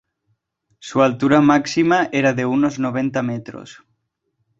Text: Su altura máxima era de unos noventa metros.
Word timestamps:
Su 0.79 1.03
altura 1.03 1.41
máxima 1.41 2.09
era 2.11 2.33
de 2.33 2.47
unos 2.47 2.79
noventa 2.79 3.21
metros. 3.21 3.83